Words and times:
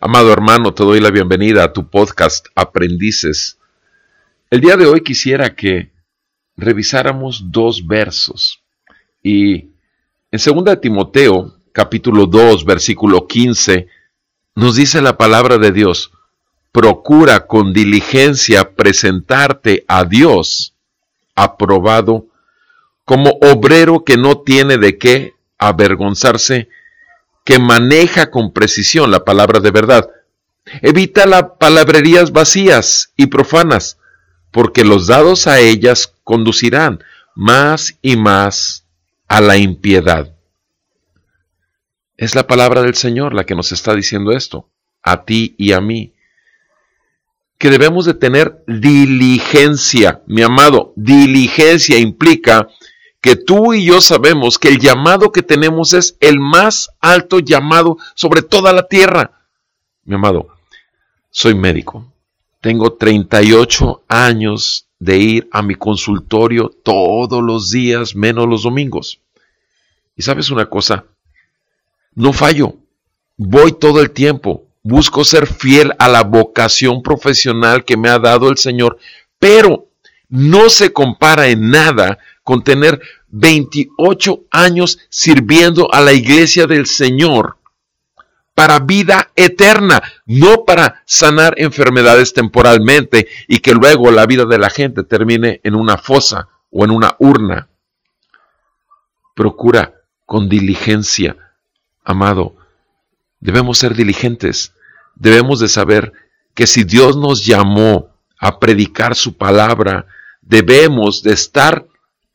Amado 0.00 0.32
hermano, 0.32 0.72
te 0.74 0.84
doy 0.84 1.00
la 1.00 1.10
bienvenida 1.10 1.64
a 1.64 1.72
tu 1.72 1.90
podcast 1.90 2.46
Aprendices. 2.54 3.58
El 4.48 4.60
día 4.60 4.76
de 4.76 4.86
hoy 4.86 5.00
quisiera 5.00 5.56
que 5.56 5.90
revisáramos 6.56 7.50
dos 7.50 7.84
versos. 7.84 8.62
Y 9.24 9.70
en 10.30 10.64
2 10.64 10.80
Timoteo, 10.80 11.52
capítulo 11.72 12.26
2, 12.26 12.64
versículo 12.64 13.26
15, 13.26 13.88
nos 14.54 14.76
dice 14.76 15.02
la 15.02 15.18
palabra 15.18 15.58
de 15.58 15.72
Dios, 15.72 16.12
procura 16.70 17.48
con 17.48 17.72
diligencia 17.72 18.76
presentarte 18.76 19.84
a 19.88 20.04
Dios 20.04 20.74
aprobado 21.34 22.28
como 23.04 23.30
obrero 23.40 24.04
que 24.04 24.16
no 24.16 24.42
tiene 24.42 24.78
de 24.78 24.96
qué 24.96 25.34
avergonzarse, 25.58 26.68
que 27.48 27.58
maneja 27.58 28.30
con 28.30 28.52
precisión 28.52 29.10
la 29.10 29.24
palabra 29.24 29.60
de 29.60 29.70
verdad. 29.70 30.10
Evita 30.82 31.24
las 31.24 31.44
palabrerías 31.58 32.30
vacías 32.30 33.14
y 33.16 33.28
profanas, 33.28 33.96
porque 34.50 34.84
los 34.84 35.06
dados 35.06 35.46
a 35.46 35.58
ellas 35.58 36.12
conducirán 36.24 37.02
más 37.34 37.96
y 38.02 38.18
más 38.18 38.84
a 39.28 39.40
la 39.40 39.56
impiedad. 39.56 40.34
Es 42.18 42.34
la 42.34 42.46
palabra 42.46 42.82
del 42.82 42.96
Señor 42.96 43.32
la 43.32 43.44
que 43.46 43.54
nos 43.54 43.72
está 43.72 43.94
diciendo 43.94 44.32
esto, 44.32 44.68
a 45.02 45.24
ti 45.24 45.54
y 45.56 45.72
a 45.72 45.80
mí, 45.80 46.12
que 47.56 47.70
debemos 47.70 48.04
de 48.04 48.12
tener 48.12 48.62
diligencia, 48.66 50.20
mi 50.26 50.42
amado, 50.42 50.92
diligencia 50.96 51.98
implica 51.98 52.68
que 53.20 53.36
tú 53.36 53.74
y 53.74 53.84
yo 53.84 54.00
sabemos 54.00 54.58
que 54.58 54.68
el 54.68 54.78
llamado 54.78 55.32
que 55.32 55.42
tenemos 55.42 55.92
es 55.92 56.16
el 56.20 56.38
más 56.38 56.90
alto 57.00 57.40
llamado 57.40 57.98
sobre 58.14 58.42
toda 58.42 58.72
la 58.72 58.86
tierra. 58.86 59.42
Mi 60.04 60.14
amado, 60.14 60.48
soy 61.30 61.54
médico. 61.54 62.12
Tengo 62.60 62.92
38 62.92 64.02
años 64.08 64.86
de 64.98 65.18
ir 65.18 65.48
a 65.52 65.62
mi 65.62 65.74
consultorio 65.74 66.70
todos 66.82 67.42
los 67.42 67.70
días, 67.70 68.14
menos 68.14 68.48
los 68.48 68.62
domingos. 68.64 69.20
Y 70.16 70.22
sabes 70.22 70.50
una 70.50 70.66
cosa, 70.66 71.04
no 72.14 72.32
fallo, 72.32 72.74
voy 73.36 73.72
todo 73.72 74.00
el 74.00 74.10
tiempo, 74.10 74.64
busco 74.82 75.24
ser 75.24 75.46
fiel 75.46 75.92
a 75.98 76.08
la 76.08 76.24
vocación 76.24 77.02
profesional 77.02 77.84
que 77.84 77.96
me 77.96 78.08
ha 78.08 78.18
dado 78.18 78.48
el 78.48 78.58
Señor, 78.58 78.98
pero 79.38 79.86
no 80.28 80.68
se 80.68 80.92
compara 80.92 81.48
en 81.48 81.70
nada 81.70 82.18
con 82.48 82.64
tener 82.64 83.02
28 83.28 84.44
años 84.50 85.00
sirviendo 85.10 85.92
a 85.92 86.00
la 86.00 86.14
iglesia 86.14 86.66
del 86.66 86.86
Señor 86.86 87.58
para 88.54 88.78
vida 88.78 89.32
eterna, 89.36 90.02
no 90.24 90.64
para 90.64 91.02
sanar 91.04 91.52
enfermedades 91.58 92.32
temporalmente 92.32 93.28
y 93.48 93.58
que 93.58 93.74
luego 93.74 94.10
la 94.10 94.24
vida 94.24 94.46
de 94.46 94.56
la 94.56 94.70
gente 94.70 95.02
termine 95.02 95.60
en 95.62 95.74
una 95.74 95.98
fosa 95.98 96.48
o 96.70 96.86
en 96.86 96.90
una 96.90 97.16
urna. 97.18 97.68
Procura 99.34 99.92
con 100.24 100.48
diligencia, 100.48 101.36
amado, 102.02 102.56
debemos 103.40 103.76
ser 103.76 103.94
diligentes, 103.94 104.72
debemos 105.16 105.60
de 105.60 105.68
saber 105.68 106.14
que 106.54 106.66
si 106.66 106.84
Dios 106.84 107.14
nos 107.18 107.44
llamó 107.44 108.08
a 108.38 108.58
predicar 108.58 109.14
su 109.16 109.36
palabra, 109.36 110.06
debemos 110.40 111.22
de 111.22 111.34
estar 111.34 111.84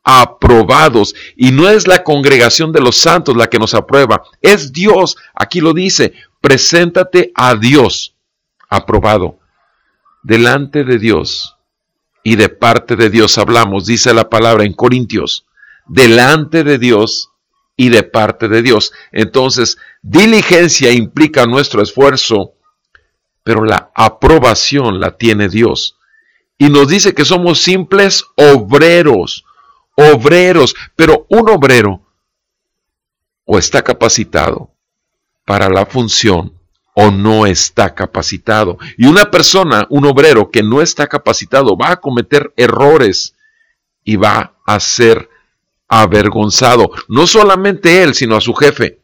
aprobados. 0.04 1.16
Y 1.36 1.52
no 1.52 1.70
es 1.70 1.88
la 1.88 2.04
congregación 2.04 2.72
de 2.72 2.82
los 2.82 2.98
santos 2.98 3.38
la 3.38 3.48
que 3.48 3.60
nos 3.60 3.74
aprueba, 3.74 4.24
es 4.42 4.74
Dios. 4.74 5.18
Aquí 5.34 5.62
lo 5.62 5.74
dice, 5.74 6.14
preséntate 6.42 7.32
a 7.36 7.56
Dios 7.56 8.16
aprobado. 8.70 9.40
Delante 10.24 10.84
de 10.84 11.00
Dios 11.00 11.58
y 12.24 12.36
de 12.36 12.50
parte 12.50 12.96
de 12.96 13.10
Dios 13.10 13.38
hablamos, 13.38 13.86
dice 13.86 14.14
la 14.14 14.30
palabra 14.30 14.64
en 14.64 14.74
Corintios, 14.74 15.46
delante 15.88 16.64
de 16.64 16.78
Dios 16.78 17.30
y 17.76 17.90
de 17.90 18.04
parte 18.04 18.48
de 18.48 18.62
Dios. 18.62 18.94
Entonces, 19.12 19.78
diligencia 20.02 20.92
implica 20.92 21.46
nuestro 21.46 21.82
esfuerzo, 21.82 22.54
pero 23.44 23.66
la 23.66 23.92
aprobación 23.94 25.00
la 25.00 25.18
tiene 25.18 25.50
Dios. 25.50 25.98
Y 26.58 26.70
nos 26.70 26.88
dice 26.88 27.14
que 27.14 27.26
somos 27.26 27.62
simples 27.62 28.24
obreros, 28.36 29.44
obreros, 29.96 30.76
pero 30.96 31.26
un 31.30 31.50
obrero 31.50 32.02
o 33.46 33.58
está 33.58 33.84
capacitado 33.84 34.72
para 35.46 35.70
la 35.70 35.86
función 35.86 36.54
o 36.96 37.12
no 37.12 37.46
está 37.46 37.96
capacitado. 37.96 38.78
Y 38.98 39.08
una 39.08 39.32
persona, 39.32 39.88
un 39.90 40.06
obrero 40.06 40.52
que 40.52 40.64
no 40.64 40.82
está 40.82 41.08
capacitado, 41.08 41.76
va 41.76 41.92
a 41.92 42.00
cometer 42.00 42.54
errores 42.56 43.36
y 44.04 44.16
va 44.16 44.56
a 44.66 44.80
ser 44.80 45.30
avergonzado, 45.88 46.92
no 47.08 47.28
solamente 47.28 48.04
él, 48.04 48.14
sino 48.14 48.36
a 48.36 48.42
su 48.42 48.54
jefe. 48.54 49.00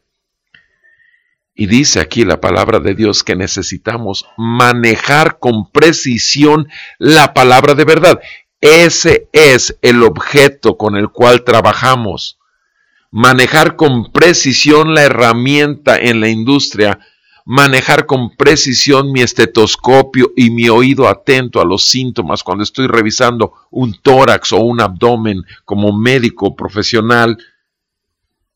Y 1.53 1.67
dice 1.67 1.99
aquí 1.99 2.23
la 2.23 2.39
palabra 2.39 2.79
de 2.79 2.95
Dios 2.95 3.23
que 3.23 3.35
necesitamos 3.35 4.25
manejar 4.37 5.39
con 5.39 5.69
precisión 5.71 6.69
la 6.97 7.33
palabra 7.33 7.75
de 7.75 7.83
verdad. 7.83 8.21
Ese 8.61 9.29
es 9.31 9.77
el 9.81 10.03
objeto 10.03 10.77
con 10.77 10.97
el 10.97 11.09
cual 11.09 11.43
trabajamos. 11.43 12.39
Manejar 13.11 13.75
con 13.75 14.11
precisión 14.11 14.93
la 14.93 15.03
herramienta 15.03 15.97
en 15.97 16.19
la 16.19 16.27
industria, 16.27 16.99
manejar 17.45 18.05
con 18.05 18.35
precisión 18.35 19.11
mi 19.11 19.21
estetoscopio 19.21 20.31
y 20.35 20.51
mi 20.51 20.69
oído 20.69 21.07
atento 21.07 21.61
a 21.61 21.65
los 21.65 21.85
síntomas 21.85 22.43
cuando 22.43 22.63
estoy 22.63 22.87
revisando 22.87 23.53
un 23.71 23.99
tórax 24.01 24.51
o 24.51 24.57
un 24.57 24.81
abdomen 24.81 25.43
como 25.65 25.97
médico 25.97 26.55
profesional, 26.55 27.37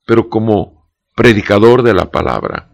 pero 0.05 0.29
como 0.29 0.85
predicador 1.15 1.81
de 1.81 1.93
la 1.93 2.11
palabra 2.11 2.72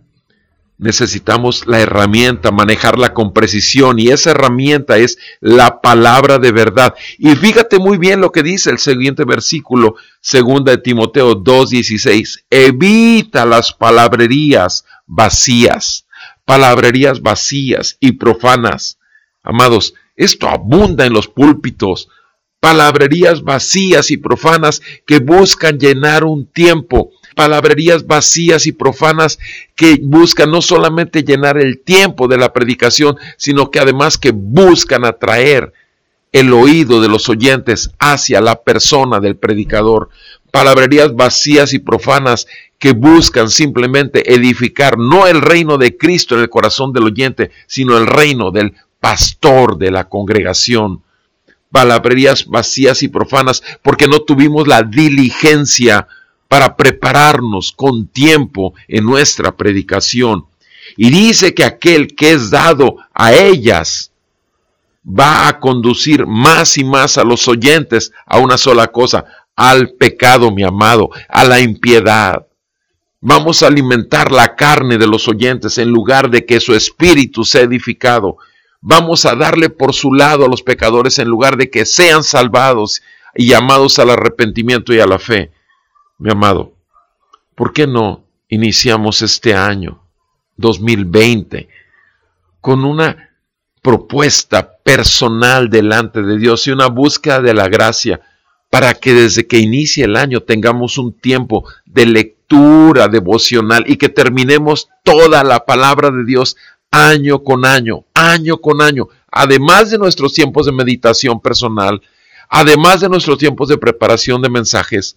necesitamos 0.80 1.68
la 1.68 1.82
herramienta, 1.82 2.52
manejarla 2.52 3.14
con 3.14 3.34
precisión 3.34 4.00
y 4.00 4.08
esa 4.08 4.32
herramienta 4.32 4.98
es 4.98 5.18
la 5.42 5.82
palabra 5.82 6.40
de 6.40 6.52
verdad. 6.52 6.96
Y 7.18 7.36
fíjate 7.36 7.78
muy 7.80 7.98
bien 7.98 8.22
lo 8.22 8.32
que 8.32 8.44
dice 8.44 8.72
el 8.72 8.80
siguiente 8.80 9.26
versículo, 9.26 9.96
segunda 10.22 10.72
de 10.72 10.78
Timoteo 10.80 11.36
2:16. 11.36 12.46
Evita 12.50 13.46
las 13.46 13.74
palabrerías 13.74 14.86
vacías, 15.06 16.08
palabrerías 16.46 17.22
vacías 17.22 17.98
y 18.00 18.14
profanas. 18.14 19.00
Amados, 19.44 19.94
esto 20.16 20.48
abunda 20.48 21.06
en 21.06 21.14
los 21.14 21.28
púlpitos. 21.28 22.08
Palabrerías 22.62 23.42
vacías 23.42 24.12
y 24.12 24.18
profanas 24.18 24.82
que 25.06 25.20
buscan 25.20 25.78
llenar 25.78 26.24
un 26.24 26.46
tiempo 26.46 27.12
palabrerías 27.40 28.06
vacías 28.06 28.68
y 28.68 28.74
profanas 28.74 29.40
que 29.74 29.98
buscan 30.04 30.52
no 30.52 30.62
solamente 30.62 31.24
llenar 31.24 31.58
el 31.58 31.80
tiempo 31.80 32.28
de 32.28 32.38
la 32.38 32.52
predicación, 32.52 33.16
sino 33.38 33.72
que 33.72 33.80
además 33.80 34.18
que 34.18 34.32
buscan 34.36 35.06
atraer 35.06 35.72
el 36.34 36.52
oído 36.52 37.00
de 37.00 37.08
los 37.08 37.30
oyentes 37.30 37.92
hacia 37.98 38.42
la 38.42 38.62
persona 38.62 39.22
del 39.22 39.38
predicador. 39.38 40.10
Palabrerías 40.52 41.16
vacías 41.16 41.72
y 41.72 41.80
profanas 41.80 42.46
que 42.78 42.92
buscan 42.92 43.50
simplemente 43.50 44.34
edificar 44.34 44.98
no 44.98 45.26
el 45.26 45.42
reino 45.42 45.78
de 45.78 45.96
Cristo 45.96 46.36
en 46.36 46.42
el 46.42 46.50
corazón 46.50 46.92
del 46.92 47.06
oyente, 47.06 47.52
sino 47.68 47.98
el 47.98 48.08
reino 48.08 48.52
del 48.52 48.74
pastor 49.00 49.78
de 49.78 49.92
la 49.92 50.10
congregación. 50.10 51.04
Palabrerías 51.72 52.48
vacías 52.48 53.02
y 53.02 53.08
profanas 53.08 53.64
porque 53.82 54.10
no 54.10 54.20
tuvimos 54.24 54.68
la 54.68 54.84
diligencia 54.84 56.06
para 56.50 56.76
prepararnos 56.76 57.72
con 57.72 58.08
tiempo 58.08 58.74
en 58.90 59.06
nuestra 59.06 59.56
predicación. 59.56 60.48
Y 60.98 61.12
dice 61.12 61.54
que 61.54 61.64
aquel 61.64 62.16
que 62.16 62.32
es 62.32 62.50
dado 62.50 62.98
a 63.14 63.34
ellas 63.34 64.12
va 65.08 65.48
a 65.48 65.60
conducir 65.60 66.26
más 66.26 66.78
y 66.78 66.84
más 66.84 67.18
a 67.18 67.24
los 67.24 67.48
oyentes 67.48 68.12
a 68.26 68.40
una 68.40 68.58
sola 68.58 68.88
cosa, 68.88 69.26
al 69.56 69.92
pecado, 69.92 70.52
mi 70.52 70.64
amado, 70.64 71.12
a 71.30 71.46
la 71.46 71.60
impiedad. 71.60 72.48
Vamos 73.22 73.62
a 73.62 73.68
alimentar 73.68 74.32
la 74.32 74.56
carne 74.56 74.98
de 74.98 75.06
los 75.06 75.28
oyentes 75.28 75.78
en 75.78 75.90
lugar 75.90 76.32
de 76.32 76.46
que 76.46 76.60
su 76.60 76.74
espíritu 76.74 77.44
sea 77.44 77.62
edificado. 77.62 78.38
Vamos 78.82 79.26
a 79.26 79.36
darle 79.36 79.70
por 79.70 79.94
su 79.94 80.14
lado 80.14 80.46
a 80.46 80.50
los 80.50 80.64
pecadores 80.64 81.20
en 81.20 81.28
lugar 81.28 81.58
de 81.58 81.70
que 81.70 81.86
sean 81.86 82.24
salvados 82.24 83.04
y 83.36 83.50
llamados 83.50 84.00
al 84.00 84.10
arrepentimiento 84.10 84.94
y 84.94 85.00
a 85.00 85.06
la 85.06 85.20
fe. 85.20 85.52
Mi 86.20 86.30
amado, 86.32 86.74
¿por 87.56 87.72
qué 87.72 87.88
no 87.88 88.26
iniciamos 88.50 89.22
este 89.22 89.56
año 89.56 90.02
2020 90.58 91.70
con 92.60 92.84
una 92.84 93.30
propuesta 93.82 94.70
personal 94.84 95.70
delante 95.70 96.22
de 96.22 96.38
Dios 96.38 96.68
y 96.68 96.72
una 96.72 96.88
búsqueda 96.88 97.40
de 97.40 97.54
la 97.54 97.70
gracia 97.70 98.20
para 98.70 98.96
que 98.96 99.14
desde 99.14 99.48
que 99.48 99.60
inicie 99.60 100.04
el 100.04 100.18
año 100.18 100.42
tengamos 100.42 100.98
un 100.98 101.14
tiempo 101.14 101.64
de 101.86 102.06
lectura 102.06 103.08
devocional 103.08 103.86
y 103.88 103.96
que 103.96 104.10
terminemos 104.10 104.90
toda 105.06 105.46
la 105.46 105.66
palabra 105.66 106.12
de 106.12 106.26
Dios 106.26 106.58
año 106.92 107.46
con 107.46 107.64
año, 107.64 108.04
año 108.14 108.58
con 108.58 108.82
año, 108.82 109.08
además 109.32 109.90
de 109.90 109.98
nuestros 109.98 110.34
tiempos 110.34 110.66
de 110.66 110.74
meditación 110.74 111.40
personal, 111.40 112.02
además 112.50 113.00
de 113.00 113.08
nuestros 113.08 113.38
tiempos 113.38 113.70
de 113.70 113.78
preparación 113.78 114.42
de 114.42 114.50
mensajes, 114.50 115.16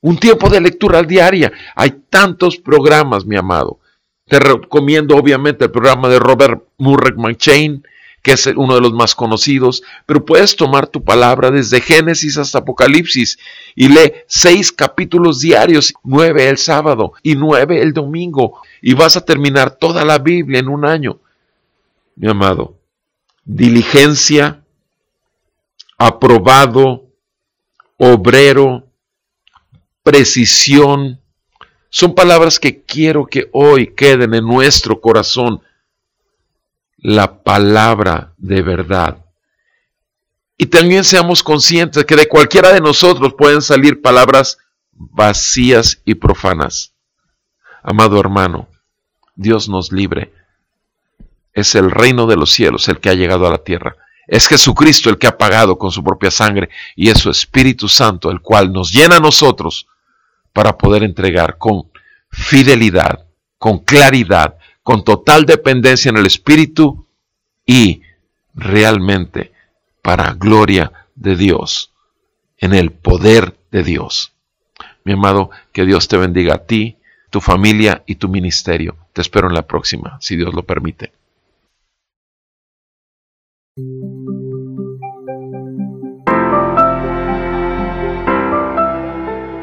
un 0.00 0.18
tiempo 0.18 0.48
de 0.48 0.60
lectura 0.60 1.02
diaria. 1.02 1.52
Hay 1.74 2.02
tantos 2.08 2.56
programas, 2.56 3.26
mi 3.26 3.36
amado. 3.36 3.80
Te 4.26 4.38
recomiendo 4.38 5.16
obviamente 5.16 5.64
el 5.64 5.70
programa 5.70 6.08
de 6.08 6.18
Robert 6.18 6.62
Murray 6.76 7.14
McChain, 7.16 7.82
que 8.22 8.32
es 8.32 8.46
uno 8.46 8.74
de 8.74 8.80
los 8.80 8.92
más 8.92 9.14
conocidos, 9.14 9.82
pero 10.04 10.24
puedes 10.24 10.56
tomar 10.56 10.88
tu 10.88 11.02
palabra 11.02 11.50
desde 11.50 11.80
Génesis 11.80 12.36
hasta 12.36 12.58
Apocalipsis 12.58 13.38
y 13.74 13.88
lee 13.88 14.12
seis 14.26 14.72
capítulos 14.72 15.40
diarios, 15.40 15.94
nueve 16.02 16.48
el 16.48 16.58
sábado 16.58 17.12
y 17.22 17.36
nueve 17.36 17.80
el 17.80 17.92
domingo, 17.92 18.60
y 18.82 18.94
vas 18.94 19.16
a 19.16 19.24
terminar 19.24 19.70
toda 19.70 20.04
la 20.04 20.18
Biblia 20.18 20.58
en 20.58 20.68
un 20.68 20.84
año. 20.84 21.20
Mi 22.16 22.28
amado, 22.28 22.76
diligencia, 23.44 24.62
aprobado, 25.96 27.06
obrero, 27.96 28.87
precisión, 30.02 31.20
son 31.90 32.14
palabras 32.14 32.58
que 32.58 32.82
quiero 32.82 33.26
que 33.26 33.48
hoy 33.52 33.94
queden 33.94 34.34
en 34.34 34.44
nuestro 34.44 35.00
corazón. 35.00 35.62
La 36.96 37.42
palabra 37.42 38.34
de 38.36 38.62
verdad. 38.62 39.24
Y 40.56 40.66
también 40.66 41.04
seamos 41.04 41.42
conscientes 41.42 42.04
que 42.04 42.16
de 42.16 42.28
cualquiera 42.28 42.72
de 42.72 42.80
nosotros 42.80 43.34
pueden 43.34 43.62
salir 43.62 44.02
palabras 44.02 44.58
vacías 44.92 46.02
y 46.04 46.16
profanas. 46.16 46.92
Amado 47.82 48.18
hermano, 48.18 48.68
Dios 49.36 49.68
nos 49.68 49.92
libre. 49.92 50.32
Es 51.52 51.74
el 51.76 51.90
reino 51.90 52.26
de 52.26 52.36
los 52.36 52.50
cielos 52.50 52.88
el 52.88 52.98
que 52.98 53.08
ha 53.08 53.14
llegado 53.14 53.46
a 53.46 53.50
la 53.50 53.58
tierra. 53.58 53.96
Es 54.28 54.46
Jesucristo 54.46 55.08
el 55.08 55.16
que 55.18 55.26
ha 55.26 55.38
pagado 55.38 55.78
con 55.78 55.90
su 55.90 56.04
propia 56.04 56.30
sangre 56.30 56.68
y 56.94 57.08
es 57.08 57.18
su 57.18 57.30
Espíritu 57.30 57.88
Santo 57.88 58.30
el 58.30 58.40
cual 58.42 58.70
nos 58.72 58.92
llena 58.92 59.16
a 59.16 59.20
nosotros 59.20 59.88
para 60.52 60.76
poder 60.76 61.02
entregar 61.02 61.56
con 61.56 61.90
fidelidad, 62.30 63.26
con 63.58 63.78
claridad, 63.78 64.56
con 64.82 65.02
total 65.02 65.46
dependencia 65.46 66.10
en 66.10 66.18
el 66.18 66.26
Espíritu 66.26 67.06
y 67.64 68.02
realmente 68.54 69.52
para 70.02 70.34
gloria 70.34 70.92
de 71.14 71.36
Dios, 71.36 71.92
en 72.58 72.74
el 72.74 72.92
poder 72.92 73.56
de 73.70 73.82
Dios. 73.82 74.32
Mi 75.04 75.14
amado, 75.14 75.50
que 75.72 75.86
Dios 75.86 76.06
te 76.06 76.18
bendiga 76.18 76.56
a 76.56 76.66
ti, 76.66 76.98
tu 77.30 77.40
familia 77.40 78.02
y 78.06 78.16
tu 78.16 78.28
ministerio. 78.28 78.96
Te 79.12 79.22
espero 79.22 79.48
en 79.48 79.54
la 79.54 79.66
próxima, 79.66 80.18
si 80.20 80.36
Dios 80.36 80.54
lo 80.54 80.62
permite. 80.64 81.12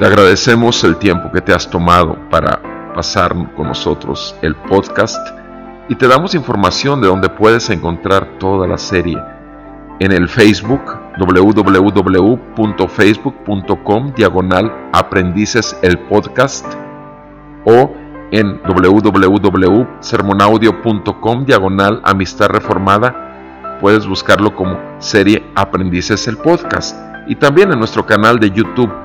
Agradecemos 0.06 0.84
el 0.84 0.98
tiempo 0.98 1.31
que 1.31 1.42
te 1.42 1.52
has 1.52 1.68
tomado 1.68 2.16
para 2.30 2.62
pasar 2.94 3.34
con 3.56 3.69
nosotros 3.69 4.36
el 4.44 4.54
podcast 4.54 5.18
y 5.90 5.96
te 5.96 6.07
damos 6.07 6.36
información 6.36 7.02
de 7.02 7.07
donde 7.07 7.28
puedes 7.28 7.72
encontrar 7.72 8.38
toda 8.38 8.68
la 8.68 8.78
serie. 8.78 9.18
En 10.00 10.12
el 10.12 10.30
Facebook 10.30 11.00
www.facebook.com 11.18 14.13
diagonal 14.16 14.72
aprendices 14.94 15.75
el 15.81 15.98
podcast 16.02 16.68
o 17.66 17.92
en 18.30 18.62
www.sermonaudio.com 18.62 21.46
diagonal 21.46 22.01
amistad 22.04 22.50
reformada 22.50 23.80
puedes 23.81 24.06
buscarlo 24.06 24.56
como 24.56 24.78
serie 25.00 25.44
aprendices 25.56 26.28
el 26.28 26.38
podcast. 26.38 26.96
Y 27.28 27.38
también 27.38 27.72
en 27.72 27.80
nuestro 27.80 28.06
canal 28.06 28.38
de 28.38 28.51
YouTube 28.51 29.05